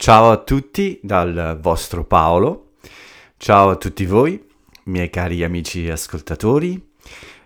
[0.00, 2.70] Ciao a tutti dal vostro Paolo,
[3.36, 4.42] ciao a tutti voi,
[4.84, 6.92] miei cari amici ascoltatori.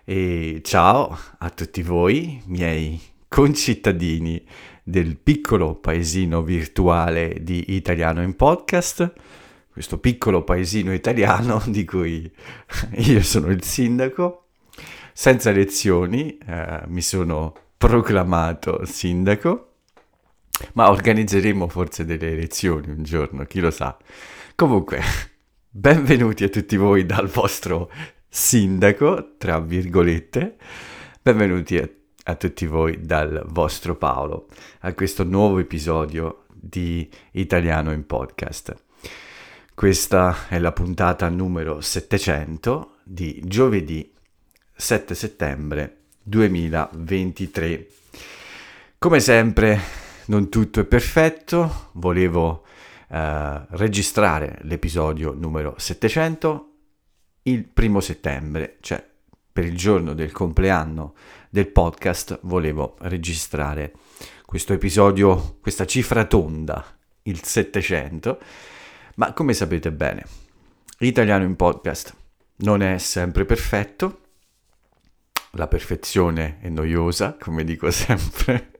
[0.05, 4.41] E ciao a tutti voi, miei concittadini
[4.81, 9.11] del piccolo paesino virtuale di Italiano in Podcast,
[9.69, 12.31] questo piccolo paesino italiano di cui
[12.99, 14.45] io sono il sindaco,
[15.11, 19.71] senza elezioni, eh, mi sono proclamato sindaco
[20.73, 23.97] ma organizzeremo forse delle elezioni un giorno, chi lo sa.
[24.55, 25.01] Comunque,
[25.69, 27.91] benvenuti a tutti voi dal vostro
[28.27, 30.57] sindaco, tra virgolette.
[31.21, 31.89] Benvenuti a,
[32.25, 34.47] a tutti voi dal vostro Paolo
[34.81, 38.75] a questo nuovo episodio di Italiano in Podcast.
[39.73, 44.13] Questa è la puntata numero 700 di giovedì
[44.73, 47.87] 7 settembre 2023.
[48.97, 52.65] Come sempre non tutto è perfetto, volevo
[53.09, 56.71] eh, registrare l'episodio numero 700
[57.43, 59.03] il primo settembre, cioè
[59.51, 61.13] per il giorno del compleanno
[61.49, 63.93] del podcast volevo registrare
[64.45, 66.83] questo episodio, questa cifra tonda,
[67.23, 68.39] il 700,
[69.15, 70.25] ma come sapete bene,
[70.99, 72.15] l'italiano in podcast
[72.57, 74.21] non è sempre perfetto,
[75.51, 78.71] la perfezione è noiosa, come dico sempre.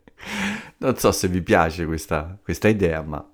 [0.77, 3.25] Non so se vi piace questa, questa idea, ma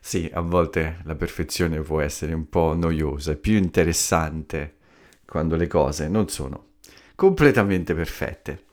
[0.00, 4.78] sì, a volte la perfezione può essere un po' noiosa, è più interessante
[5.26, 6.70] quando le cose non sono
[7.14, 8.64] completamente perfette,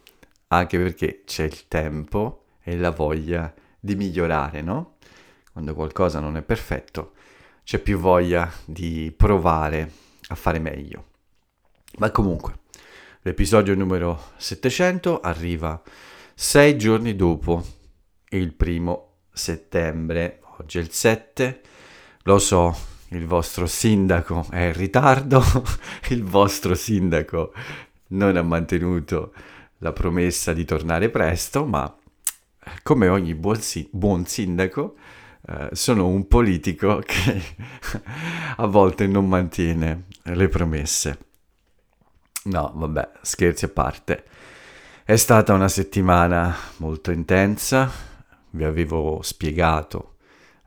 [0.48, 4.96] anche perché c'è il tempo e la voglia di migliorare, no?
[5.52, 7.14] Quando qualcosa non è perfetto,
[7.64, 9.92] c'è più voglia di provare
[10.30, 11.06] a fare meglio.
[11.98, 12.60] Ma comunque,
[13.22, 15.82] l'episodio numero 700 arriva
[16.34, 17.78] sei giorni dopo
[18.30, 20.42] il primo settembre.
[20.60, 21.62] Oggi è il 7,
[22.24, 22.76] lo so,
[23.10, 25.42] il vostro sindaco è in ritardo,
[26.10, 27.54] il vostro sindaco
[28.08, 29.34] non ha mantenuto
[29.80, 31.94] la promessa di tornare presto, ma
[32.84, 34.96] come ogni buon, si- buon sindaco
[35.48, 37.42] eh, sono un politico che
[38.58, 41.20] a volte non mantiene le promesse.
[42.44, 44.24] No, vabbè, scherzi a parte.
[45.04, 47.92] È stata una settimana molto intensa,
[48.52, 50.16] vi avevo spiegato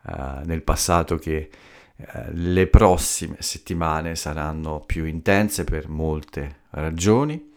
[0.02, 1.50] uh, nel passato che
[1.96, 7.50] uh, le prossime settimane saranno più intense per molte ragioni.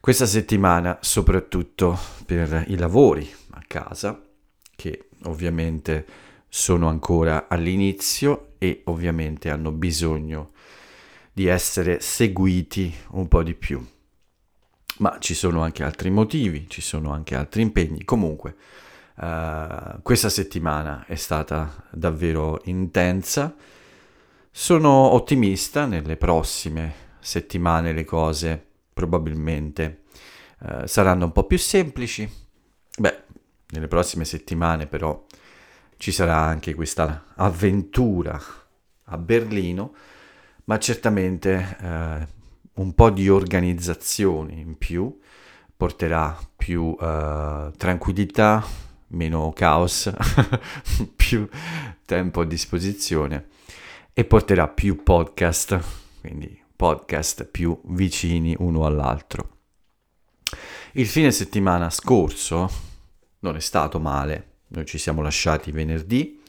[0.00, 4.20] Questa settimana soprattutto per i lavori a casa,
[4.74, 6.06] che ovviamente
[6.48, 10.52] sono ancora all'inizio e ovviamente hanno bisogno
[11.32, 13.84] di essere seguiti un po' di più
[14.98, 18.04] ma ci sono anche altri motivi, ci sono anche altri impegni.
[18.04, 18.56] Comunque,
[19.20, 23.54] uh, questa settimana è stata davvero intensa.
[24.50, 30.02] Sono ottimista, nelle prossime settimane le cose probabilmente
[30.60, 32.30] uh, saranno un po' più semplici.
[32.98, 33.22] Beh,
[33.70, 35.24] nelle prossime settimane però
[35.96, 38.40] ci sarà anche questa avventura
[39.04, 39.94] a Berlino,
[40.64, 45.18] ma certamente uh, un po' di organizzazione in più
[45.76, 48.64] porterà più tranquillità,
[49.08, 50.12] meno caos,
[51.16, 51.48] più
[52.04, 53.48] tempo a disposizione
[54.12, 55.80] e porterà più podcast,
[56.20, 59.56] quindi podcast più vicini uno all'altro.
[60.92, 62.70] Il fine settimana scorso
[63.40, 66.42] non è stato male, noi ci siamo lasciati venerdì,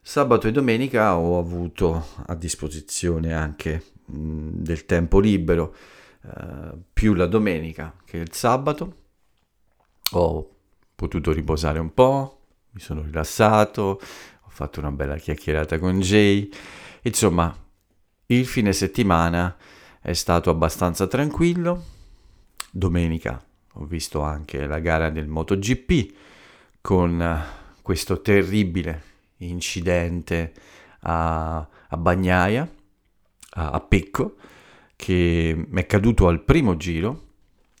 [0.00, 5.74] sabato e domenica ho avuto a disposizione anche del tempo libero,
[6.24, 8.96] eh, più la domenica che il sabato.
[10.12, 10.57] Ho
[10.98, 14.00] potuto riposare un po', mi sono rilassato,
[14.42, 16.50] ho fatto una bella chiacchierata con Jay.
[17.02, 17.56] Insomma,
[18.26, 19.56] il fine settimana
[20.00, 21.84] è stato abbastanza tranquillo.
[22.72, 23.40] Domenica
[23.74, 26.14] ho visto anche la gara del MotoGP
[26.80, 27.44] con
[27.80, 29.02] questo terribile
[29.36, 30.52] incidente
[31.02, 32.68] a, a Bagnaia
[33.50, 34.34] a, a pecco
[34.96, 37.26] che mi è caduto al primo giro,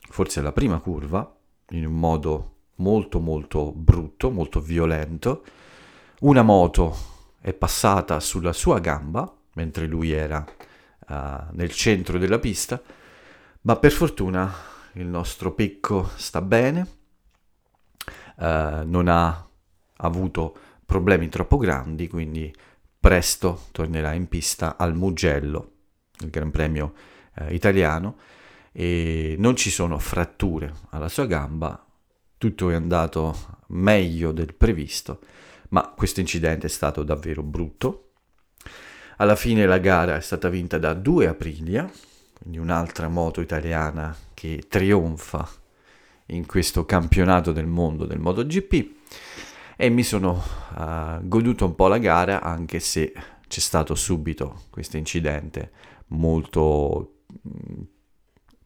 [0.08, 1.36] forse alla prima curva,
[1.70, 5.44] in un modo molto molto brutto, molto violento.
[6.20, 6.96] Una moto
[7.40, 10.44] è passata sulla sua gamba mentre lui era
[11.08, 11.14] uh,
[11.52, 12.80] nel centro della pista,
[13.62, 14.52] ma per fortuna
[14.92, 16.88] il nostro Pecco sta bene,
[18.36, 18.44] uh,
[18.84, 19.46] non ha
[19.96, 22.54] avuto problemi troppo grandi, quindi
[23.00, 25.72] presto tornerà in pista al Mugello,
[26.20, 26.94] il Gran Premio
[27.34, 28.16] eh, italiano,
[28.72, 31.84] e non ci sono fratture alla sua gamba,
[32.38, 35.20] tutto è andato meglio del previsto,
[35.70, 38.12] ma questo incidente è stato davvero brutto.
[39.16, 41.90] Alla fine la gara è stata vinta da due Aprilia,
[42.40, 45.46] quindi un'altra moto italiana che trionfa
[46.26, 48.96] in questo campionato del mondo del MotoGP
[49.76, 50.42] e mi sono
[50.76, 53.12] uh, goduto un po' la gara anche se
[53.48, 55.72] c'è stato subito questo incidente
[56.08, 57.82] molto mm,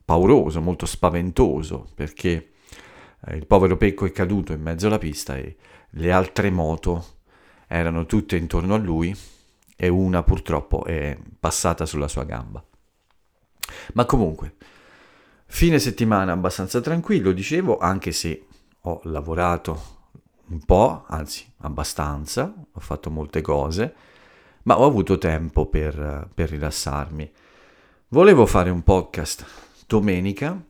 [0.04, 2.51] pauroso, molto spaventoso perché
[3.30, 5.56] il povero Pecco è caduto in mezzo alla pista e
[5.90, 7.19] le altre moto
[7.66, 9.16] erano tutte intorno a lui
[9.76, 12.64] e una purtroppo è passata sulla sua gamba.
[13.94, 14.56] Ma comunque,
[15.46, 18.46] fine settimana abbastanza tranquillo, dicevo, anche se
[18.80, 20.00] ho lavorato
[20.48, 23.94] un po', anzi abbastanza, ho fatto molte cose,
[24.64, 27.32] ma ho avuto tempo per, per rilassarmi.
[28.08, 29.46] Volevo fare un podcast
[29.86, 30.60] domenica,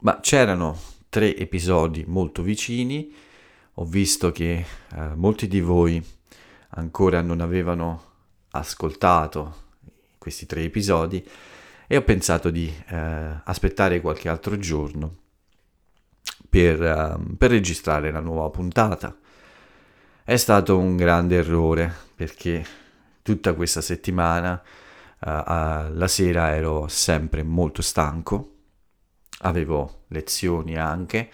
[0.00, 0.78] ma c'erano
[1.14, 3.14] tre episodi molto vicini.
[3.74, 4.66] Ho visto che
[4.96, 6.04] eh, molti di voi
[6.70, 8.02] ancora non avevano
[8.50, 9.62] ascoltato
[10.18, 11.24] questi tre episodi
[11.86, 15.18] e ho pensato di eh, aspettare qualche altro giorno
[16.50, 19.16] per, uh, per registrare la nuova puntata.
[20.24, 22.66] È stato un grande errore perché
[23.22, 25.28] tutta questa settimana uh,
[25.94, 28.53] la sera ero sempre molto stanco,
[29.44, 31.30] avevo lezioni anche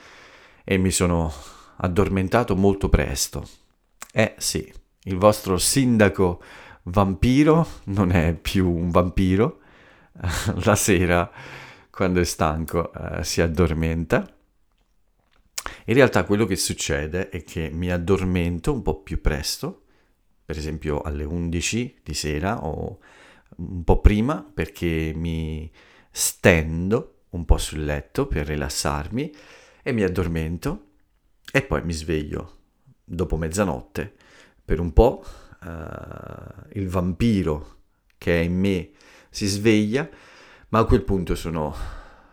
[0.65, 1.33] e mi sono
[1.77, 3.49] addormentato molto presto.
[4.13, 4.73] Eh sì,
[5.05, 6.43] il vostro sindaco
[6.85, 9.61] vampiro non è più un vampiro,
[10.65, 11.31] la sera
[11.91, 14.27] quando è stanco uh, si addormenta.
[15.87, 19.85] In realtà quello che succede è che mi addormento un po' più presto,
[20.45, 22.99] per esempio alle 11 di sera o
[23.57, 25.71] un po' prima perché mi
[26.11, 29.35] stendo un po' sul letto per rilassarmi
[29.83, 30.87] e mi addormento
[31.53, 32.59] e poi mi sveglio
[33.05, 34.15] dopo mezzanotte
[34.65, 35.25] per un po'
[35.63, 37.79] uh, il vampiro
[38.17, 38.91] che è in me
[39.31, 40.09] si sveglia,
[40.69, 41.75] ma a quel punto sono,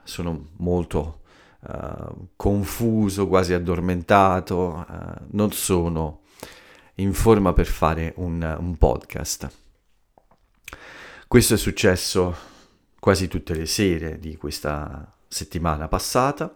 [0.03, 1.21] sono molto
[1.61, 6.21] uh, confuso, quasi addormentato, uh, non sono
[6.95, 9.49] in forma per fare un, un podcast.
[11.27, 12.35] Questo è successo
[12.99, 16.53] quasi tutte le sere di questa settimana passata.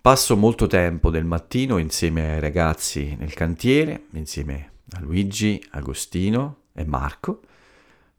[0.00, 6.84] Passo molto tempo del mattino insieme ai ragazzi nel cantiere, insieme a Luigi, Agostino e
[6.84, 7.42] Marco.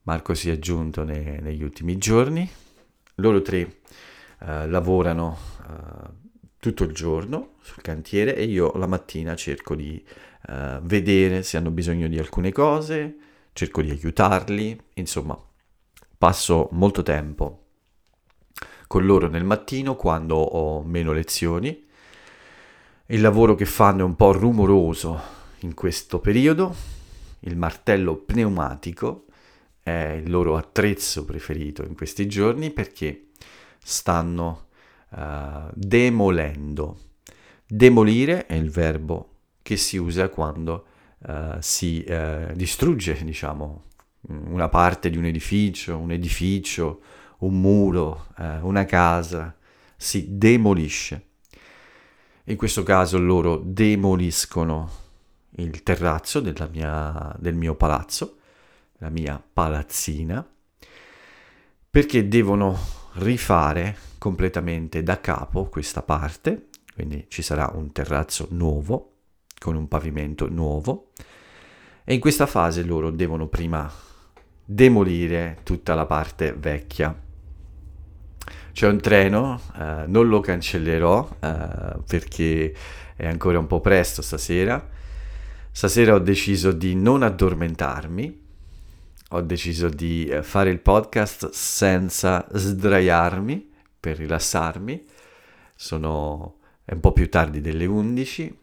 [0.03, 2.49] Marco si è aggiunto ne, negli ultimi giorni.
[3.15, 5.37] Loro tre uh, lavorano
[5.67, 6.09] uh,
[6.59, 10.03] tutto il giorno sul cantiere e io la mattina cerco di
[10.47, 13.15] uh, vedere se hanno bisogno di alcune cose,
[13.53, 15.41] cerco di aiutarli, insomma
[16.19, 17.67] passo molto tempo
[18.87, 21.85] con loro nel mattino quando ho meno lezioni.
[23.05, 25.21] Il lavoro che fanno è un po' rumoroso
[25.59, 26.75] in questo periodo.
[27.41, 29.27] Il martello pneumatico
[29.81, 33.29] è il loro attrezzo preferito in questi giorni perché
[33.81, 34.67] stanno
[35.11, 36.97] uh, demolendo.
[37.65, 40.85] Demolire è il verbo che si usa quando
[41.19, 43.83] uh, si uh, distrugge, diciamo,
[44.27, 47.01] una parte di un edificio, un edificio,
[47.39, 48.27] un muro,
[48.61, 49.55] una casa,
[49.95, 51.27] si demolisce.
[52.45, 54.89] In questo caso loro demoliscono
[55.51, 58.37] il terrazzo mia, del mio palazzo,
[58.97, 60.45] la mia palazzina,
[61.89, 62.77] perché devono
[63.13, 69.13] rifare completamente da capo questa parte, quindi ci sarà un terrazzo nuovo
[69.57, 71.11] con un pavimento nuovo
[72.03, 73.91] e in questa fase loro devono prima
[74.71, 77.17] demolire tutta la parte vecchia.
[78.71, 82.73] C'è un treno, eh, non lo cancellerò eh, perché
[83.15, 84.97] è ancora un po' presto stasera,
[85.71, 88.47] Stasera ho deciso di non addormentarmi,
[89.29, 95.05] ho deciso di eh, fare il podcast senza sdraiarmi per rilassarmi.
[95.75, 98.59] Sono un po' più tardi delle 11,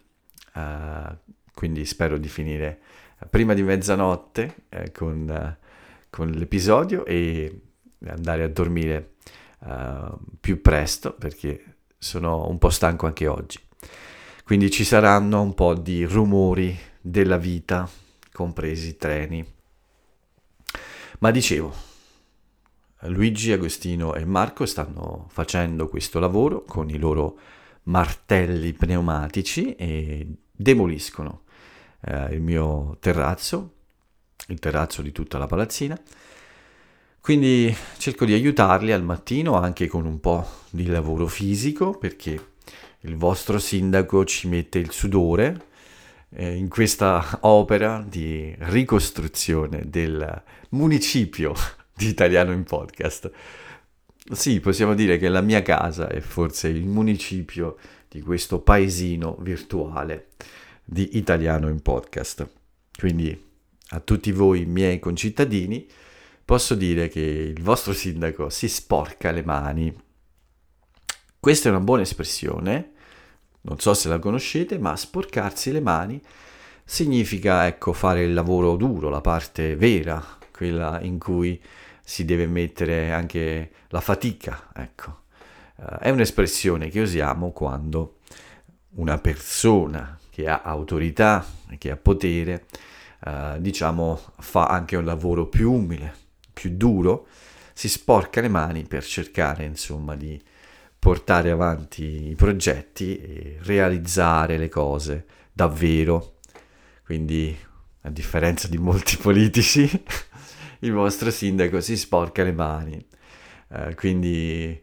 [0.55, 1.17] uh, eh,
[1.55, 2.81] quindi spero di finire
[3.31, 5.66] prima di mezzanotte eh, con, uh,
[6.17, 7.61] con, l'episodio e
[8.07, 9.17] andare a dormire
[9.61, 13.61] uh, più presto perché sono un po' stanco anche oggi.
[14.43, 17.87] Quindi ci saranno un po' di rumori della vita,
[18.33, 19.45] compresi i treni.
[21.19, 21.75] Ma dicevo,
[23.01, 27.39] Luigi, Agostino e Marco stanno facendo questo lavoro con i loro
[27.85, 31.43] martelli pneumatici e demoliscono
[32.01, 33.76] eh, il mio terrazzo,
[34.47, 36.01] il terrazzo di tutta la palazzina.
[37.21, 42.53] Quindi cerco di aiutarli al mattino anche con un po' di lavoro fisico perché
[43.01, 45.65] il vostro sindaco ci mette il sudore
[46.31, 51.53] eh, in questa opera di ricostruzione del municipio
[51.93, 53.31] di Italiano in Podcast.
[54.31, 57.77] Sì, possiamo dire che la mia casa è forse il municipio
[58.09, 60.29] di questo paesino virtuale
[60.85, 62.49] di Italiano in Podcast.
[62.97, 63.46] Quindi
[63.91, 65.87] a tutti voi miei concittadini
[66.45, 69.95] posso dire che il vostro sindaco si sporca le mani.
[71.39, 72.93] Questa è una buona espressione,
[73.63, 76.23] non so se la conoscete, ma sporcarsi le mani
[76.85, 81.61] significa ecco fare il lavoro duro, la parte vera, quella in cui
[82.03, 85.25] si deve mettere anche la fatica, ecco.
[85.77, 88.19] Uh, è un'espressione che usiamo quando
[88.91, 91.45] una persona che ha autorità,
[91.77, 92.67] che ha potere,
[93.25, 96.15] uh, diciamo, fa anche un lavoro più umile,
[96.53, 97.27] più duro,
[97.73, 100.41] si sporca le mani per cercare, insomma, di
[100.99, 106.39] portare avanti i progetti e realizzare le cose davvero.
[107.05, 107.57] Quindi,
[108.03, 109.89] a differenza di molti politici,
[110.81, 113.07] il vostro sindaco si sporca le mani,
[113.69, 114.83] eh, quindi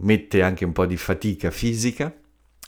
[0.00, 2.12] mette anche un po' di fatica fisica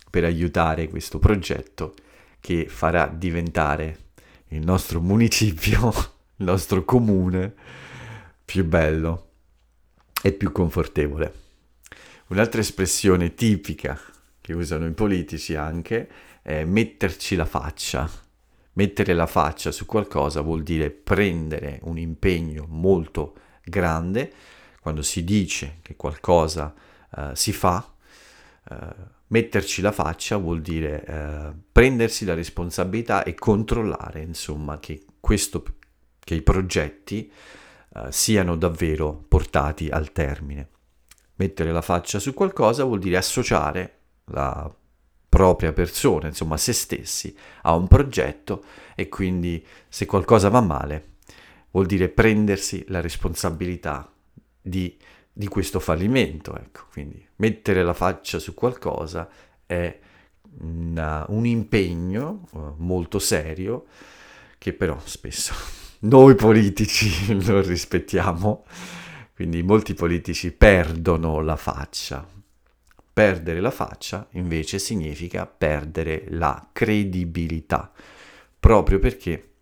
[0.09, 1.95] per aiutare questo progetto
[2.41, 4.10] che farà diventare
[4.51, 5.89] il nostro municipio,
[6.37, 7.55] il nostro comune
[8.45, 9.29] più bello
[10.23, 11.35] e più confortevole.
[12.29, 13.99] Un'altra espressione tipica
[14.41, 16.09] che usano i politici anche
[16.43, 18.29] è metterci la faccia
[18.75, 24.33] Mettere la faccia su qualcosa vuol dire prendere un impegno molto grande,
[24.81, 26.73] quando si dice che qualcosa
[27.11, 27.93] uh, si fa,
[28.71, 28.77] uh,
[29.31, 35.65] metterci la faccia vuol dire uh, prendersi la responsabilità e controllare, insomma, che, questo,
[36.19, 37.33] che i progetti
[38.11, 40.69] siano davvero portati al termine.
[41.35, 44.73] Mettere la faccia su qualcosa vuol dire associare la
[45.29, 51.09] propria persona, insomma se stessi, a un progetto e quindi se qualcosa va male
[51.71, 54.13] vuol dire prendersi la responsabilità
[54.61, 54.97] di,
[55.41, 56.55] di questo fallimento.
[56.55, 56.83] Ecco.
[56.93, 59.27] Quindi mettere la faccia su qualcosa
[59.65, 59.99] è
[60.59, 63.87] una, un impegno uh, molto serio
[64.59, 65.55] che però spesso
[66.01, 68.67] noi politici non rispettiamo.
[69.35, 72.29] Quindi molti politici perdono la faccia,
[73.13, 77.91] Perdere la faccia invece significa perdere la credibilità,
[78.59, 79.55] proprio perché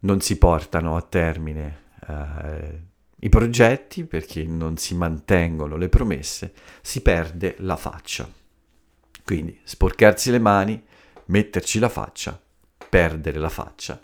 [0.00, 2.80] non si portano a termine eh,
[3.20, 8.30] i progetti, perché non si mantengono le promesse, si perde la faccia.
[9.24, 10.82] Quindi sporcarsi le mani,
[11.26, 12.40] metterci la faccia,
[12.88, 13.98] perdere la faccia.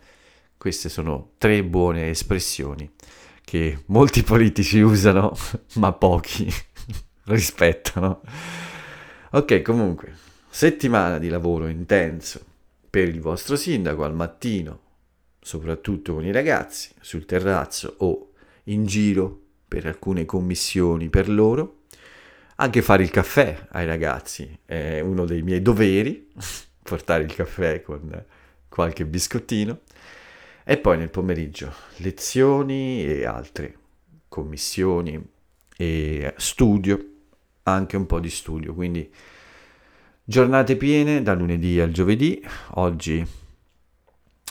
[0.57, 2.91] Queste sono tre buone espressioni
[3.45, 5.37] che molti politici usano,
[5.75, 6.51] ma pochi
[7.25, 8.23] rispettano.
[9.33, 10.17] Ok, comunque,
[10.49, 12.45] settimana di lavoro intenso
[12.89, 14.81] per il vostro sindaco al mattino,
[15.41, 18.32] soprattutto con i ragazzi, sul terrazzo o
[18.65, 21.81] in giro per alcune commissioni per loro.
[22.57, 26.29] Anche fare il caffè ai ragazzi è uno dei miei doveri,
[26.83, 28.25] portare il caffè con
[28.69, 29.81] qualche biscottino.
[30.65, 33.77] E poi nel pomeriggio lezioni e altre
[34.29, 35.21] commissioni
[35.77, 37.07] e studio
[37.65, 39.11] anche un po' di studio, quindi
[40.25, 43.25] giornate piene da lunedì al giovedì, oggi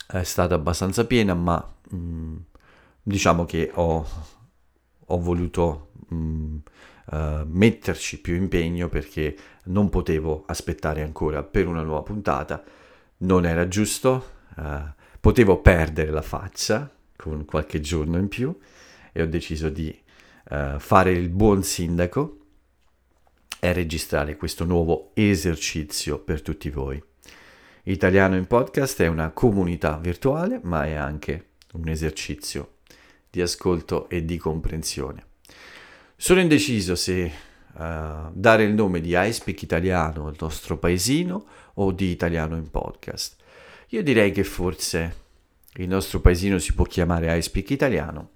[0.08, 2.38] è stata abbastanza piena, ma mh, mm,
[3.04, 4.06] diciamo che ho,
[5.06, 6.58] ho voluto mh, mm,
[7.12, 12.64] uh, metterci più impegno perché non potevo aspettare ancora per una nuova puntata,
[13.18, 14.26] non era giusto,
[14.58, 14.84] uh,
[15.20, 18.56] potevo perdere la faccia con qualche giorno in più
[19.12, 19.96] e ho deciso di
[20.50, 22.38] uh, fare il buon sindaco
[23.60, 27.02] è registrare questo nuovo esercizio per tutti voi.
[27.84, 32.78] Italiano in podcast è una comunità virtuale, ma è anche un esercizio
[33.32, 35.26] di ascolto e di comprensione.
[36.16, 37.32] Sono indeciso se
[37.74, 37.80] uh,
[38.32, 41.46] dare il nome di iSpeak Italiano al nostro paesino
[41.76, 43.38] o di Italiano in podcast.
[43.88, 45.16] Io direi che forse
[45.76, 48.30] il nostro paesino si può chiamare iSpeak Italiano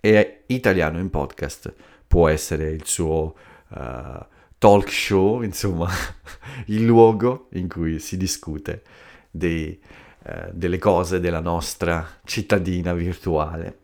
[0.00, 1.74] e Italiano in podcast
[2.06, 3.34] può essere il suo
[3.68, 4.24] uh,
[4.58, 5.90] talk show, insomma,
[6.66, 8.82] il luogo in cui si discute
[9.30, 9.80] dei,
[10.24, 13.78] eh, delle cose della nostra cittadina virtuale.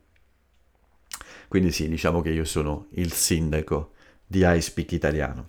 [1.49, 3.93] Quindi sì, diciamo che io sono il sindaco
[4.26, 5.49] di iSpeak Italiano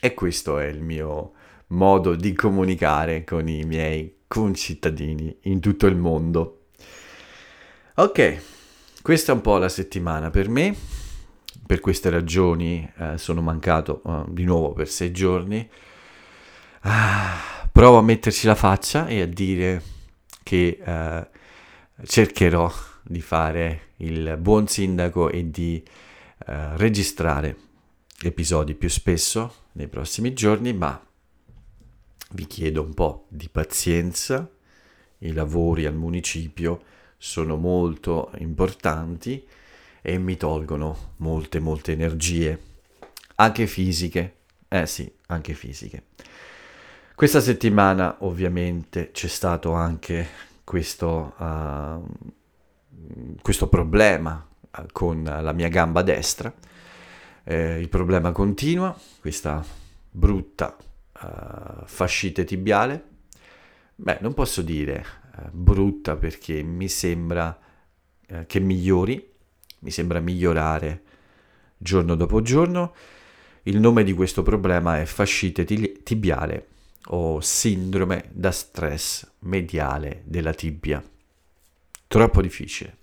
[0.00, 1.32] e questo è il mio
[1.68, 6.68] modo di comunicare con i miei concittadini in tutto il mondo.
[7.96, 8.42] Ok,
[9.02, 10.74] questa è un po' la settimana per me
[11.66, 15.68] per queste ragioni eh, sono mancato uh, di nuovo per sei giorni.
[16.82, 19.82] Ah, provo a metterci la faccia e a dire
[20.44, 21.28] che eh,
[22.04, 25.82] cercherò di fare il buon sindaco e di
[26.46, 27.56] eh, registrare
[28.22, 31.00] episodi più spesso nei prossimi giorni, ma
[32.30, 34.50] vi chiedo un po' di pazienza.
[35.18, 36.82] I lavori al municipio
[37.16, 39.46] sono molto importanti
[40.02, 42.60] e mi tolgono molte, molte energie,
[43.36, 44.34] anche fisiche.
[44.68, 46.04] Eh sì, anche fisiche.
[47.14, 50.28] Questa settimana ovviamente c'è stato anche
[50.64, 52.04] questo, uh,
[53.42, 56.52] questo problema eh, con la mia gamba destra.
[57.44, 59.64] Eh, il problema continua, questa
[60.10, 60.76] brutta
[61.22, 63.04] uh, fascite tibiale.
[63.94, 65.04] Beh, non posso dire
[65.36, 67.56] uh, brutta perché mi sembra
[68.28, 69.32] uh, che migliori,
[69.80, 71.02] mi sembra migliorare
[71.76, 72.94] giorno dopo giorno.
[73.62, 76.68] Il nome di questo problema è fascite tibiale
[77.08, 81.02] o sindrome da stress mediale della tibia.
[82.08, 82.96] Troppo difficile.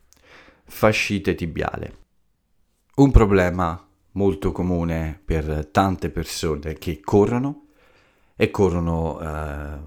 [0.63, 1.97] Fascite tibiale.
[2.95, 7.65] Un problema molto comune per tante persone che corrono
[8.35, 9.79] e corrono eh,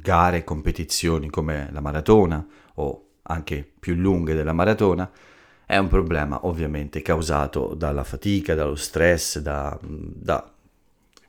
[0.00, 5.08] gare, competizioni come la maratona o anche più lunghe della maratona,
[5.64, 10.52] è un problema ovviamente causato dalla fatica, dallo stress, da, da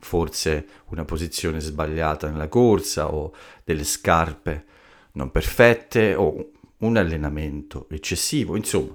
[0.00, 3.32] forse una posizione sbagliata nella corsa o
[3.64, 4.64] delle scarpe
[5.16, 8.94] non perfette o un allenamento eccessivo, insomma,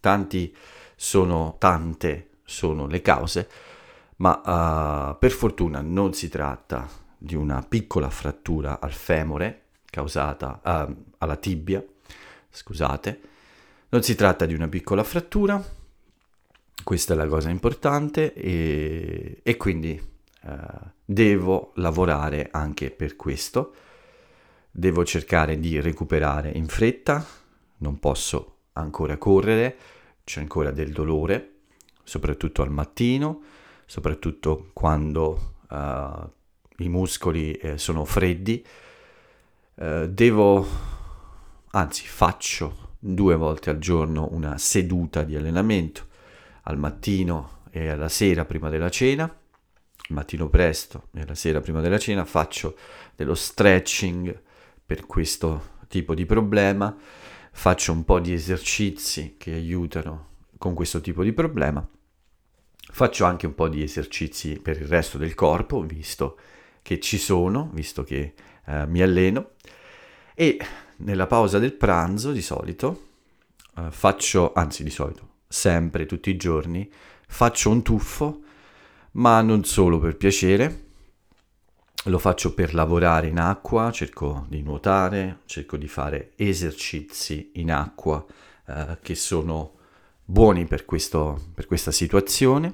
[0.00, 0.54] tanti
[0.96, 3.48] sono, tante sono le cause,
[4.16, 11.04] ma uh, per fortuna non si tratta di una piccola frattura al femore causata uh,
[11.18, 11.84] alla tibia,
[12.50, 13.20] scusate,
[13.90, 15.62] non si tratta di una piccola frattura,
[16.84, 20.00] questa è la cosa importante e, e quindi
[20.42, 20.56] eh,
[21.04, 23.74] devo lavorare anche per questo,
[24.78, 27.26] devo cercare di recuperare in fretta,
[27.78, 29.76] non posso ancora correre,
[30.22, 31.54] c'è ancora del dolore,
[32.04, 33.42] soprattutto al mattino,
[33.86, 36.30] soprattutto quando uh,
[36.82, 38.64] i muscoli eh, sono freddi.
[39.74, 40.66] Uh, devo,
[41.70, 46.06] anzi faccio due volte al giorno una seduta di allenamento,
[46.62, 49.32] al mattino e alla sera prima della cena
[50.10, 52.78] mattino presto e la sera prima della cena faccio
[53.14, 54.46] dello stretching
[54.88, 56.96] per questo tipo di problema,
[57.52, 61.86] faccio un po' di esercizi che aiutano con questo tipo di problema,
[62.90, 66.38] faccio anche un po' di esercizi per il resto del corpo, visto
[66.80, 68.32] che ci sono, visto che
[68.64, 69.50] eh, mi alleno.
[70.34, 70.58] E
[70.96, 73.08] nella pausa del pranzo di solito
[73.76, 76.90] eh, faccio, anzi di solito, sempre, tutti i giorni,
[77.26, 78.40] faccio un tuffo
[79.12, 80.87] ma non solo per piacere,
[82.04, 88.24] lo faccio per lavorare in acqua, cerco di nuotare, cerco di fare esercizi in acqua
[88.66, 89.74] eh, che sono
[90.24, 92.72] buoni per, questo, per questa situazione,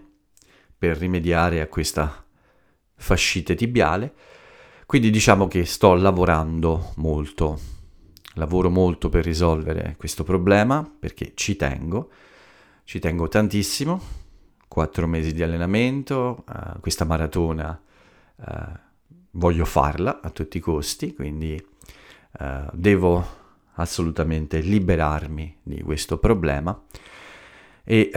[0.76, 2.24] per rimediare a questa
[2.96, 4.12] fascite tibiale.
[4.86, 7.58] Quindi diciamo che sto lavorando molto,
[8.34, 12.10] lavoro molto per risolvere questo problema perché ci tengo,
[12.84, 14.22] ci tengo tantissimo
[14.68, 17.80] quattro mesi di allenamento, uh, questa maratona
[18.36, 18.44] uh,
[19.34, 21.64] voglio farla a tutti i costi, quindi
[22.40, 23.42] uh, devo
[23.74, 26.80] assolutamente liberarmi di questo problema
[27.82, 28.10] e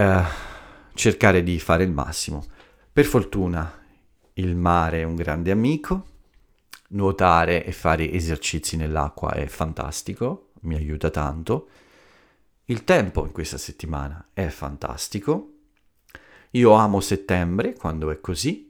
[0.94, 2.46] cercare di fare il massimo.
[2.92, 3.84] Per fortuna
[4.34, 6.06] il mare è un grande amico,
[6.90, 11.70] nuotare e fare esercizi nell'acqua è fantastico, mi aiuta tanto.
[12.66, 15.54] Il tempo in questa settimana è fantastico,
[16.52, 18.67] io amo settembre quando è così,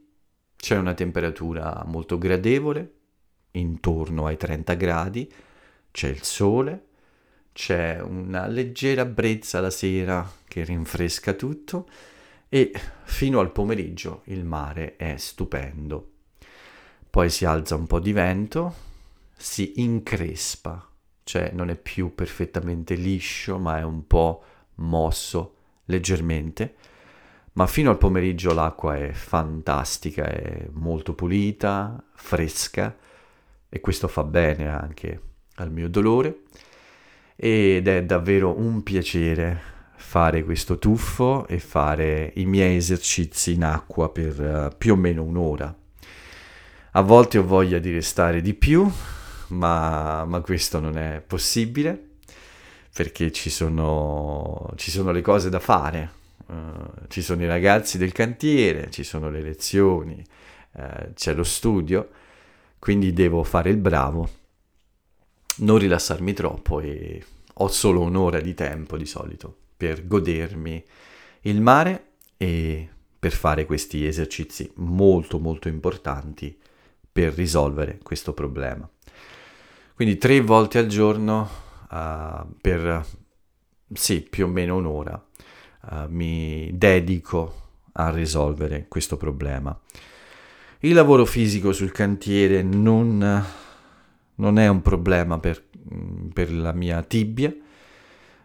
[0.58, 2.94] c'è una temperatura molto gradevole,
[3.52, 5.32] intorno ai 30 gradi,
[5.92, 6.86] c'è il sole,
[7.54, 11.88] c'è una leggera brezza la sera che rinfresca tutto
[12.50, 12.72] e
[13.04, 16.12] fino al pomeriggio il mare è stupendo.
[17.10, 18.74] Poi si alza un po' di vento,
[19.36, 20.88] si increspa,
[21.24, 24.44] cioè non è più perfettamente liscio ma è un po'
[24.76, 26.76] mosso leggermente
[27.58, 32.96] ma fino al pomeriggio l'acqua è fantastica, è molto pulita, fresca
[33.68, 35.22] e questo fa bene anche
[35.56, 36.44] al mio dolore
[37.36, 44.12] ed è davvero un piacere fare questo tuffo e fare i miei esercizi in acqua
[44.12, 45.76] per uh, più o meno un'ora.
[46.92, 48.88] A volte ho voglia di restare di più,
[49.48, 52.10] ma, ma questo non è possibile
[52.94, 56.17] perché ci sono, ci sono le cose da fare
[56.48, 60.24] uh, ci sono i ragazzi del cantiere, ci sono le lezioni,
[60.74, 62.10] uh, c'è lo studio,
[62.80, 64.30] quindi devo fare il bravo
[65.58, 67.24] non rilassarmi troppo e
[67.60, 70.84] ho solo un'ora di tempo di solito per godermi
[71.42, 72.06] il mare
[72.38, 76.56] e per fare questi esercizi molto molto importanti
[77.12, 78.88] per risolvere questo problema.
[79.96, 81.50] Quindi tre volte al giorno
[81.90, 83.04] uh, per
[83.94, 85.27] sì, più o meno un'ora
[85.90, 89.78] uh, mi dedico a risolvere questo problema.
[90.82, 93.46] Il lavoro fisico sul cantiere non,
[94.36, 95.64] non è un problema per,
[96.34, 97.54] per, la mia tibia,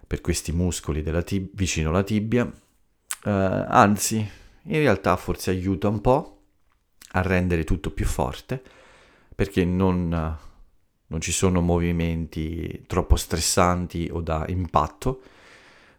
[0.07, 2.51] per questi muscoli tib- vicino alla tibia, uh,
[3.29, 6.39] anzi, in realtà forse aiuta un po'
[7.13, 8.63] a rendere tutto più forte,
[9.35, 10.09] perché non,
[11.07, 15.21] non ci sono movimenti troppo stressanti o da impatto,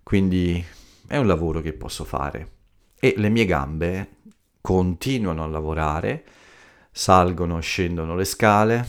[0.02, 0.64] quindi
[1.14, 2.50] è un lavoro che posso fare.
[3.00, 4.16] E le mie gambe
[4.62, 6.24] continuano a lavorare,
[6.92, 8.88] salgono scendono le scale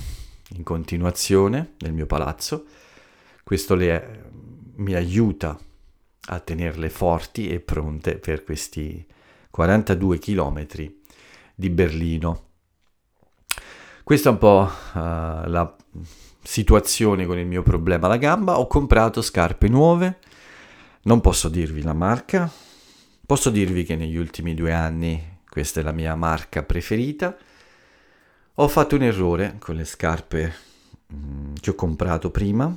[0.57, 2.65] in continuazione nel mio palazzo.
[3.43, 4.31] Questo le,
[4.77, 5.59] mi aiuta
[6.29, 9.07] a tenerle forti e pronte per questi
[9.51, 10.67] 42 km
[11.55, 12.43] di Berlino.
[14.03, 15.77] Questa è un po' uh, la
[16.43, 18.59] situazione con il mio problema alla gamba.
[18.59, 20.21] Ho comprato scarpe nuove,
[21.05, 22.51] non posso dirvi la marca,
[23.27, 27.37] posso dirvi che negli ultimi due anni questa è la mia marca preferita.
[28.55, 30.55] Ho fatto un errore con le scarpe
[31.13, 32.77] mm, che ho comprato prima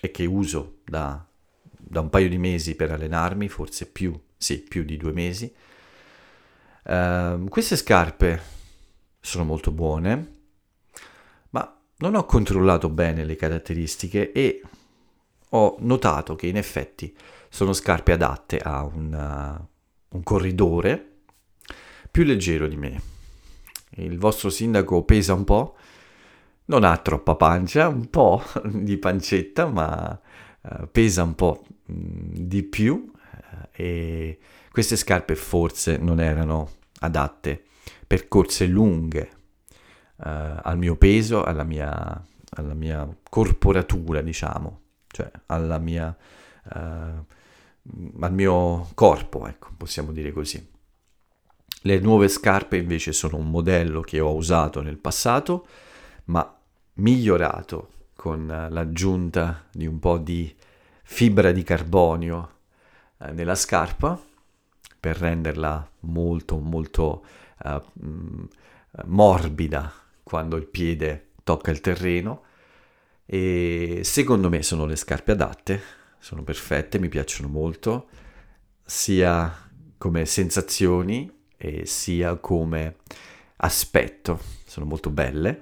[0.00, 1.24] e che uso da,
[1.62, 5.52] da, un paio di mesi per allenarmi, forse più, sì, più di due mesi.
[6.84, 8.42] Uh, queste scarpe
[9.20, 10.32] sono molto buone,
[11.50, 14.60] ma non ho controllato bene le caratteristiche e
[15.50, 17.14] ho notato che in effetti
[17.54, 21.18] sono scarpe adatte a un, uh, un corridore
[22.10, 23.00] più leggero di me.
[23.90, 25.76] Il vostro sindaco pesa un po',
[26.64, 30.20] non ha troppa pancia, un po' di pancetta, ma
[30.62, 34.40] uh, pesa un po' mh, di più uh, e
[34.72, 37.62] queste scarpe forse non erano adatte
[38.04, 39.30] per corse lunghe
[40.16, 46.16] uh, al mio peso, alla mia, alla mia, corporatura, diciamo, cioè alla mia,
[48.20, 50.72] al mio corpo, ecco, possiamo dire così.
[51.82, 55.66] Le nuove scarpe invece sono un modello che ho usato nel passato,
[56.26, 56.58] ma
[56.94, 60.54] migliorato con l'aggiunta di un po' di
[61.02, 62.50] fibra di carbonio
[63.18, 64.18] eh, nella scarpa
[64.98, 67.26] per renderla molto molto
[67.62, 68.48] uh,
[69.04, 69.92] morbida
[70.22, 72.42] quando il piede tocca il terreno
[73.26, 75.82] e secondo me sono le scarpe adatte,
[76.24, 78.08] sono perfette, mi piacciono molto
[78.82, 82.96] sia come sensazioni e sia come
[83.56, 84.40] aspetto.
[84.64, 85.60] Sono molto belle,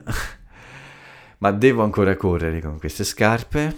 [1.38, 3.76] ma devo ancora correre con queste scarpe.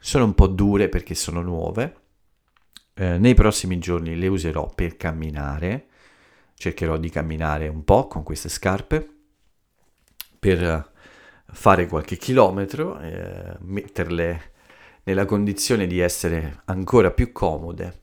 [0.00, 1.96] Sono un po' dure perché sono nuove.
[2.94, 5.86] Eh, nei prossimi giorni le userò per camminare.
[6.54, 9.08] Cercherò di camminare un po' con queste scarpe
[10.40, 10.90] per
[11.46, 14.53] fare qualche chilometro, eh, metterle
[15.04, 18.00] nella condizione di essere ancora più comode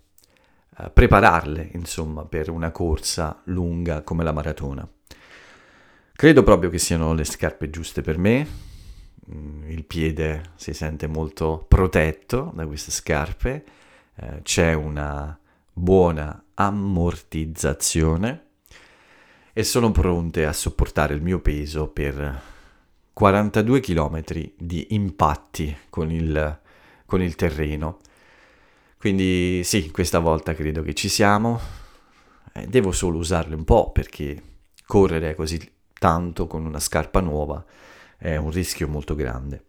[0.77, 4.87] eh, prepararle, insomma, per una corsa lunga come la maratona.
[6.13, 8.47] Credo proprio che siano le scarpe giuste per me,
[9.33, 13.65] mm, il piede si sente molto protetto da queste scarpe,
[14.15, 15.37] eh, c'è una
[15.73, 18.45] buona ammortizzazione
[19.53, 22.41] e sono pronte a sopportare il mio peso per
[23.13, 24.23] 42 km
[24.57, 26.60] di impatti con il,
[27.11, 27.99] con il terreno
[29.01, 31.59] quindi sì, questa volta credo che ci siamo.
[32.53, 34.39] Eh, devo solo usarle un po' perché
[34.85, 35.59] correre così
[35.97, 37.65] tanto con una scarpa nuova
[38.15, 39.63] è un rischio molto grande.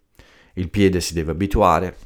[0.52, 1.96] Il piede si deve abituare,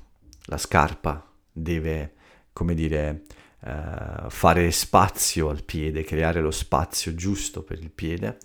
[0.44, 2.14] la scarpa deve,
[2.52, 3.22] come dire,
[3.64, 8.38] eh, fare spazio al piede, creare lo spazio giusto per il piede.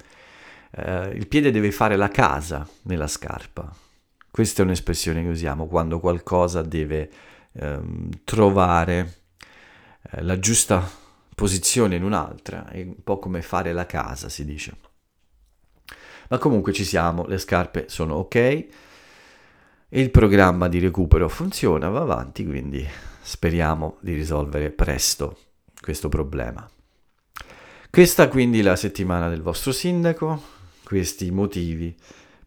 [0.71, 3.71] Eh, il piede deve fare la casa nella scarpa.
[4.31, 7.11] Questa è un'espressione che usiamo quando qualcosa deve
[7.51, 9.23] ehm, trovare
[10.09, 10.89] eh, la giusta
[11.35, 14.77] posizione in un'altra, è un po' come fare la casa, si dice.
[16.29, 18.67] Ma comunque ci siamo, le scarpe sono ok,
[19.89, 22.87] il programma di recupero funziona, va avanti, quindi
[23.21, 25.37] speriamo di risolvere presto
[25.81, 26.65] questo problema.
[27.89, 30.41] Questa quindi la settimana del vostro sindaco,
[30.85, 31.93] questi motivi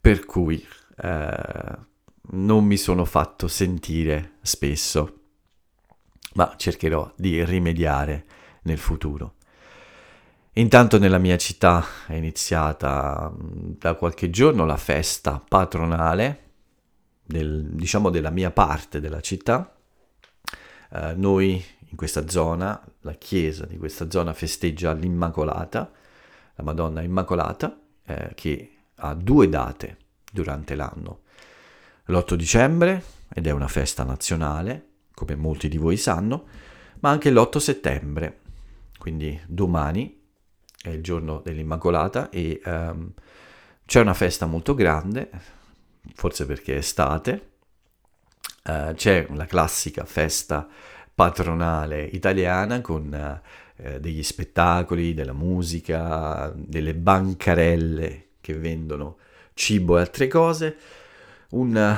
[0.00, 0.66] per cui
[0.96, 1.78] eh,
[2.30, 5.20] non mi sono fatto sentire spesso,
[6.34, 8.24] ma cercherò di rimediare
[8.62, 9.34] nel futuro.
[10.56, 16.42] Intanto nella mia città è iniziata mm, da qualche giorno la festa patronale
[17.24, 19.74] del, diciamo della mia parte della città.
[20.90, 21.54] Uh, noi
[21.88, 25.90] in questa zona, la chiesa di questa zona festeggia l'Immacolata,
[26.54, 29.96] la Madonna Immacolata, eh, che ha due date
[30.34, 31.20] durante l'anno.
[32.06, 36.46] L'8 dicembre, ed è una festa nazionale, come molti di voi sanno,
[37.00, 38.40] ma anche l'8 settembre,
[38.98, 40.22] quindi domani
[40.82, 43.12] è il giorno dell'Immacolata e um,
[43.86, 45.30] c'è una festa molto grande,
[46.14, 47.50] forse perché è estate,
[48.64, 50.66] uh, c'è la classica festa
[51.14, 53.40] patronale italiana con
[53.80, 59.18] uh, degli spettacoli, della musica, delle bancarelle che vendono
[59.54, 60.76] cibo e altre cose,
[61.50, 61.96] un,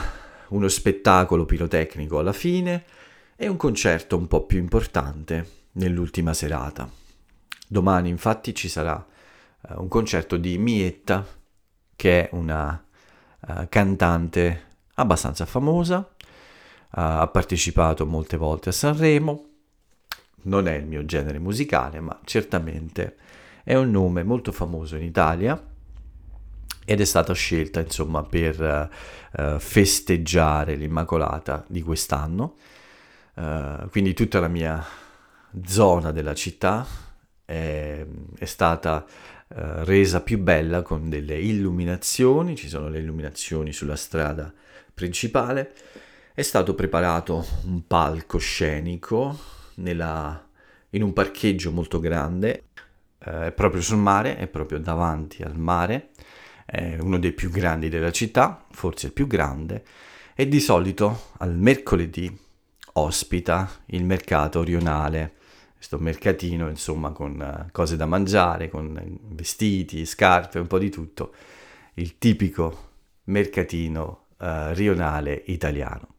[0.49, 2.85] uno spettacolo pirotecnico alla fine
[3.35, 6.89] e un concerto un po' più importante nell'ultima serata.
[7.67, 11.27] Domani infatti ci sarà uh, un concerto di Mietta,
[11.97, 12.83] che è una
[13.41, 14.65] uh, cantante
[14.95, 16.07] abbastanza famosa, uh,
[16.91, 19.45] ha partecipato molte volte a Sanremo,
[20.43, 23.17] non è il mio genere musicale, ma certamente
[23.65, 25.61] è un nome molto famoso in Italia
[26.89, 28.89] ed è stata scelta insomma per
[29.37, 32.55] uh, festeggiare l'Immacolata di quest'anno.
[33.35, 34.83] Uh, quindi tutta la mia
[35.67, 36.87] zona della città
[37.45, 38.07] è,
[38.39, 44.51] è stata uh, resa più bella con delle illuminazioni, ci sono le illuminazioni sulla strada
[44.95, 45.75] principale,
[46.35, 49.37] è stato preparato un palcoscenico
[49.77, 50.49] nella,
[50.91, 52.63] in un parcheggio molto grande,
[53.19, 56.11] è proprio sul mare, è proprio davanti al mare
[56.67, 59.85] è uno dei più grandi della città, forse il più grande,
[60.35, 62.45] e di solito al mercoledì
[62.95, 65.35] ospita il mercato rionale,
[65.75, 71.33] questo mercatino insomma con uh, cose da mangiare, con vestiti, scarpe, un po' di tutto,
[71.95, 72.89] il tipico
[73.25, 76.15] mercatino uh, rionale italiano.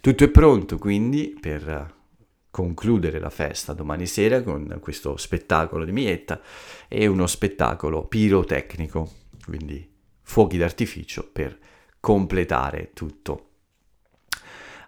[0.00, 1.94] Tutto è pronto quindi per uh,
[2.50, 6.40] concludere la festa domani sera con questo spettacolo di Mietta
[6.88, 9.10] e uno spettacolo pirotecnico
[9.46, 9.88] quindi
[10.22, 11.58] fuochi d'artificio per
[12.00, 13.48] completare tutto.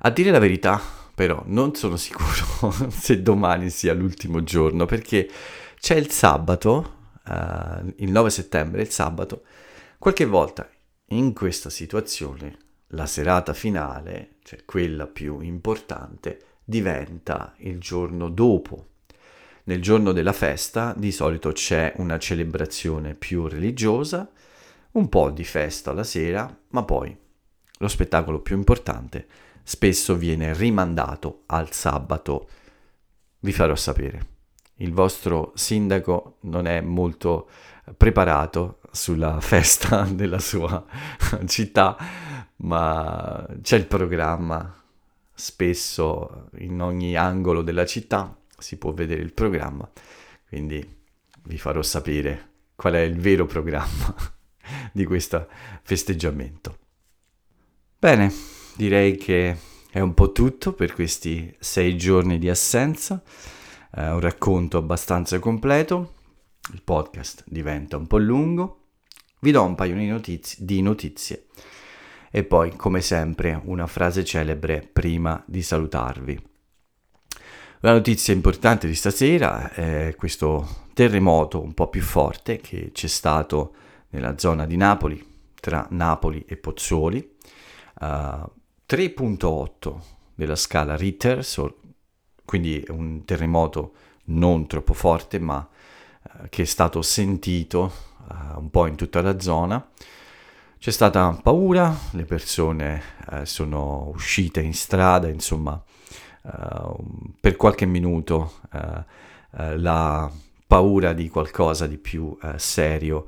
[0.01, 0.81] A dire la verità,
[1.14, 5.29] però, non sono sicuro se domani sia l'ultimo giorno, perché
[5.81, 9.44] c'è il sabato, uh, il 9 settembre, il sabato,
[9.99, 10.68] qualche volta
[11.07, 12.57] in questa situazione
[12.92, 18.87] la serata finale, cioè quella più importante, diventa il giorno dopo.
[19.64, 24.31] Nel giorno della festa di solito c'è una celebrazione più religiosa,
[24.92, 27.16] un po' di festa la sera, ma poi
[27.79, 29.27] lo spettacolo più importante
[29.62, 32.48] spesso viene rimandato al sabato.
[33.40, 34.37] Vi farò sapere.
[34.77, 37.48] Il vostro sindaco non è molto
[37.96, 40.85] preparato sulla festa della sua
[41.46, 41.96] città,
[42.57, 44.74] ma c'è il programma
[45.35, 49.88] spesso in ogni angolo della città si può vedere il programma,
[50.48, 50.96] quindi
[51.44, 54.14] vi farò sapere qual è il vero programma
[54.92, 55.48] di questo
[55.83, 56.78] festeggiamento.
[57.98, 58.33] Bene,
[58.76, 59.57] direi che
[59.90, 63.22] è un po' tutto per questi sei giorni di assenza,
[63.94, 66.14] eh, un racconto abbastanza completo,
[66.72, 68.88] il podcast diventa un po' lungo,
[69.40, 71.46] vi do un paio di notizie, di notizie
[72.31, 76.46] e poi, come sempre, una frase celebre prima di salutarvi.
[77.81, 83.74] La notizia importante di stasera è questo terremoto un po' più forte che c'è stato
[84.11, 87.37] nella zona di Napoli, tra Napoli e Pozzuoli,
[88.01, 90.01] uh, 3.8
[90.35, 91.81] della scala Ritter, so,
[92.44, 93.92] quindi un terremoto
[94.27, 95.66] non troppo forte, ma
[96.23, 97.92] uh, che è stato sentito
[98.29, 99.87] uh, un po' in tutta la zona.
[100.79, 103.03] C'è stata paura, le persone
[103.42, 105.83] sono uscite in strada, insomma,
[107.40, 108.61] per qualche minuto
[109.51, 110.31] la
[110.64, 113.27] paura di qualcosa di più serio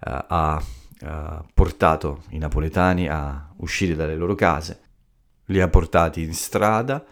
[0.00, 0.62] ha
[1.00, 4.80] uh, portato i napoletani a uscire dalle loro case,
[5.46, 7.04] li ha portati in strada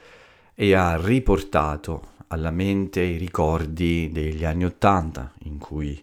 [0.54, 6.02] e ha riportato alla mente i ricordi degli anni Ottanta in cui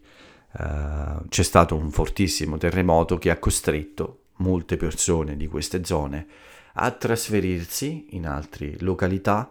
[0.53, 6.27] uh, c'è stato un fortissimo terremoto che ha costretto molte persone di queste zone
[6.73, 9.49] a trasferirsi in altre località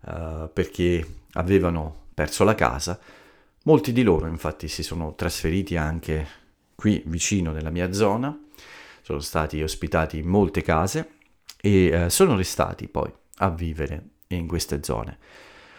[0.00, 2.98] uh, perché avevano perso la casa.
[3.64, 6.40] Molti di loro infatti si sono trasferiti anche
[6.82, 8.36] qui vicino nella mia zona,
[9.02, 11.10] sono stati ospitati in molte case
[11.60, 15.16] e eh, sono restati poi a vivere in queste zone.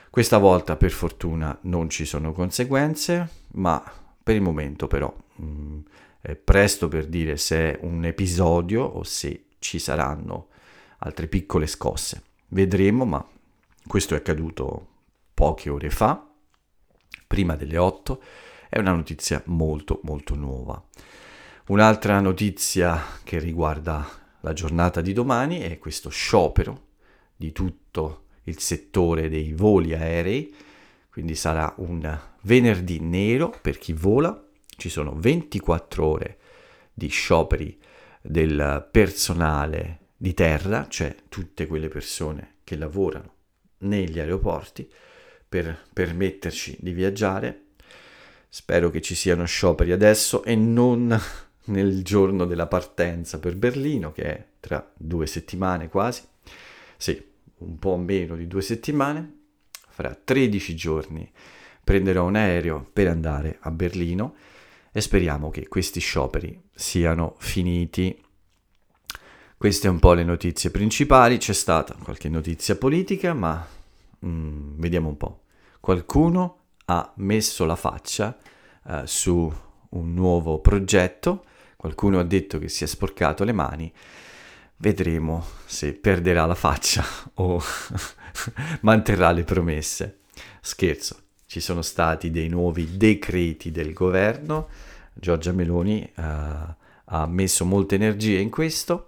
[0.10, 3.84] Questa volta per fortuna non ci sono conseguenze, ma
[4.24, 5.80] per il momento però mh, mm,
[6.22, 10.48] è presto per dire se è un episodio o se ci saranno
[11.00, 12.24] altre piccole scosse.
[12.48, 13.28] Vedremo, ma
[13.86, 14.88] questo è accaduto
[15.34, 16.26] poche ore fa,
[17.28, 18.22] prima delle 8,
[18.74, 20.84] è una notizia molto molto nuova.
[21.68, 24.04] Un'altra notizia che riguarda
[24.40, 26.88] la giornata di domani è questo sciopero
[27.36, 30.52] di tutto il settore dei voli aerei,
[31.12, 36.38] quindi sarà un venerdì nero per chi vola, ci sono 24 ore
[36.92, 37.80] di scioperi
[38.24, 43.34] del personale di terra, cioè tutte quelle persone che lavorano
[43.80, 44.92] negli aeroporti
[45.48, 47.63] per permetterci di viaggiare.
[48.56, 51.20] Spero che ci siano scioperi adesso e non
[51.66, 56.22] nel giorno della partenza per Berlino, che è tra due settimane quasi.
[56.96, 57.20] Sì,
[57.58, 59.38] un po' meno di due settimane.
[59.90, 61.28] Fra 13 giorni
[61.84, 64.36] prenderò un aereo per andare a Berlino
[64.92, 68.24] e speriamo che questi scioperi siano finiti.
[69.58, 73.68] Queste un po' le notizie principali, c'è stata qualche notizia politica, ma
[74.24, 75.46] mm, vediamo un po'.
[75.80, 76.63] Qualcuno
[76.94, 78.38] ha messo la faccia
[78.84, 79.52] uh, su
[79.90, 83.92] un nuovo progetto, qualcuno ha detto che si è sporcato le mani,
[84.78, 87.04] vedremo se perderà la faccia
[87.36, 87.62] o
[88.82, 90.20] manterrà le promesse.
[90.62, 94.70] Scherzo, ci sono stati dei nuovi decreti del governo,
[95.14, 96.22] Giorgia Meloni uh,
[97.06, 99.06] ha messo molte energie in questo,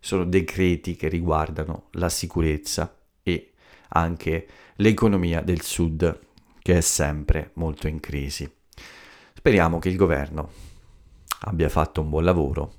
[0.00, 3.52] sono decreti che riguardano la sicurezza e
[3.88, 4.46] anche
[4.76, 6.24] l'economia del sud
[6.66, 8.52] che è sempre molto in crisi.
[9.34, 10.50] Speriamo che il governo
[11.42, 12.72] abbia fatto un buon lavoro,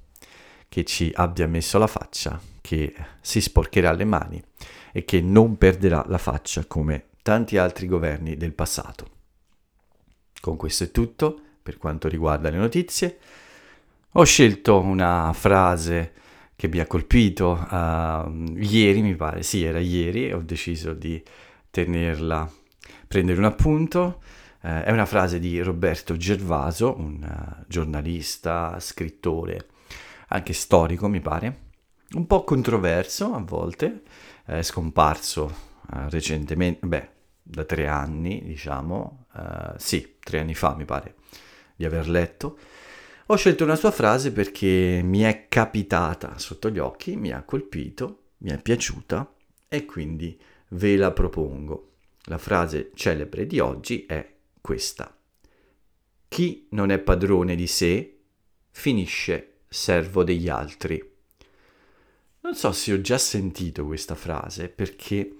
[0.67, 4.43] che ci abbia messo la faccia, che si sporcherà le mani
[4.91, 9.07] e che non perderà la faccia come tanti altri governi del passato.
[10.41, 13.17] Con questo è tutto per quanto riguarda le notizie.
[14.11, 16.11] Ho scelto una frase
[16.57, 21.23] che mi ha colpito uh, ieri, mi pare, sì, era ieri, ho deciso di
[21.69, 22.51] tenerla,
[23.07, 24.21] prendere un appunto.
[24.61, 29.67] Uh, è una frase di Roberto Gervaso, un uh, giornalista, scrittore,
[30.29, 31.59] anche storico, mi pare,
[32.11, 34.01] un po' controverso a volte,
[34.45, 35.65] è scomparso
[36.09, 37.09] recentemente, beh,
[37.41, 41.15] da tre anni, diciamo, uh, sì, tre anni fa mi pare
[41.75, 42.57] di aver letto,
[43.27, 48.29] ho scelto una sua frase perché mi è capitata sotto gli occhi, mi ha colpito,
[48.39, 49.33] mi è piaciuta
[49.67, 51.86] e quindi ve la propongo.
[52.29, 55.15] La frase celebre di oggi è questa.
[56.27, 58.17] Chi non è padrone di sé
[58.69, 61.01] finisce servo degli altri.
[62.41, 65.35] Non so se ho già sentito questa frase perché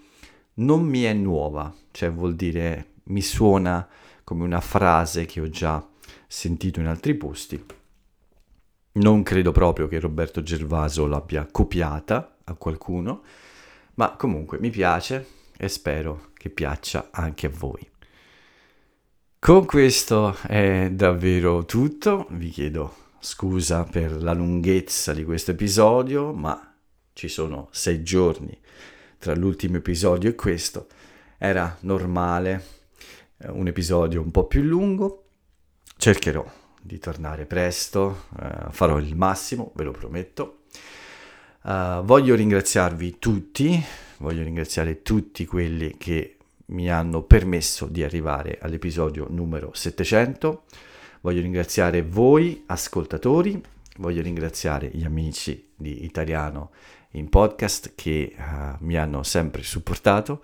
[0.56, 3.86] non mi è nuova, cioè vuol dire mi suona
[4.24, 5.86] come una frase che ho già
[6.26, 7.66] sentito in altri posti.
[8.94, 13.24] Non credo proprio che Roberto Gervaso l'abbia copiata a qualcuno,
[13.96, 17.90] ma comunque mi piace e spero che piaccia anche a voi.
[19.40, 26.76] Con questo è davvero tutto, vi chiedo scusa per la lunghezza di questo episodio, ma
[27.14, 28.58] ci sono sei giorni
[29.18, 30.88] tra l'ultimo episodio e questo.
[31.38, 32.66] Era normale,
[33.38, 35.24] eh, un episodio un po' più lungo.
[35.98, 36.46] Cercherò
[36.82, 40.62] di tornare presto, uh, farò il massimo, ve lo prometto.
[41.64, 43.84] Uh, voglio ringraziarvi tutti,
[44.18, 50.64] voglio ringraziare tutti quelli che mi hanno permesso di arrivare all'episodio numero 700.
[51.22, 53.62] Voglio ringraziare voi ascoltatori,
[53.98, 56.72] voglio ringraziare gli amici di Italiano
[57.12, 60.42] in podcast che uh, mi hanno sempre supportato,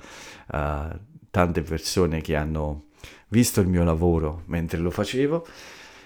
[0.52, 1.00] uh,
[1.30, 2.86] tante persone che hanno
[3.30, 5.46] visto il mio lavoro mentre lo facevo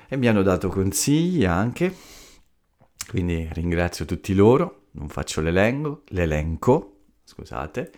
[0.07, 1.93] e mi hanno dato consigli anche,
[3.09, 7.91] quindi ringrazio tutti loro, non faccio l'elenco, l'elenco scusate,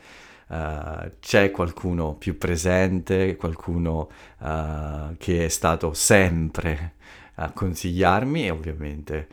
[0.47, 4.09] uh, c'è qualcuno più presente, qualcuno
[5.17, 6.93] che è stato sempre
[7.35, 9.27] a consigliarmi e ovviamente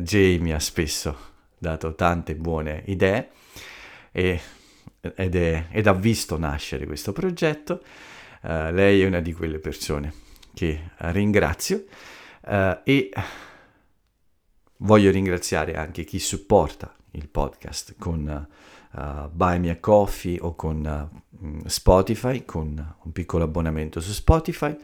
[0.00, 1.16] Jamie ha spesso
[1.58, 3.30] dato tante buone idee
[4.12, 4.40] e,
[5.00, 7.82] ed, è, ed, ha visto nascere questo progetto.
[8.42, 10.12] Uh, lei è una di quelle persone
[10.54, 11.84] che ringrazio
[12.42, 13.10] uh, e
[14.78, 18.46] voglio ringraziare anche chi supporta il podcast con
[18.92, 21.10] uh, Buy Me a Coffee o con
[21.40, 24.76] uh, Spotify, con un piccolo abbonamento su Spotify.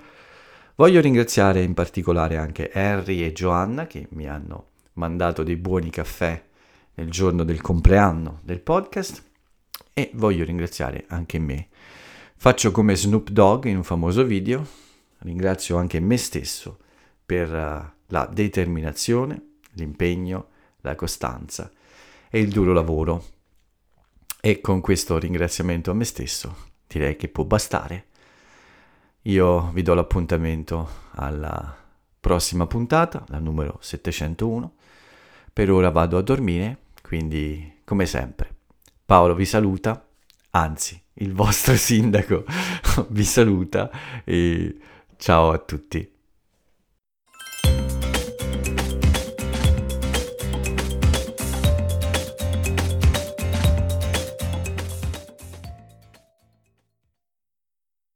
[0.77, 6.43] Voglio ringraziare in particolare anche Harry e Joanna che mi hanno mandato dei buoni caffè
[6.95, 9.23] nel giorno del compleanno del podcast
[9.93, 11.69] e voglio ringraziare anche me.
[12.37, 14.67] Faccio come Snoop Dogg in un famoso video,
[15.19, 16.79] ringrazio anche me stesso
[17.25, 20.49] per uh, la determinazione, l'impegno,
[20.81, 21.71] la costanza
[22.29, 23.25] e il duro lavoro
[24.41, 28.07] E con questo ringraziamento a me stesso direi che può bastare.
[29.23, 31.75] Io vi do l'appuntamento alla
[32.21, 34.75] prossima puntata, la numero 701.
[35.53, 38.55] Per ora vado a dormire, quindi come sempre
[39.05, 40.03] Paolo vi saluta,
[40.51, 42.45] anzi il vostro sindaco
[43.09, 43.91] vi saluta
[44.25, 44.77] e
[45.19, 46.14] ciao a tutti.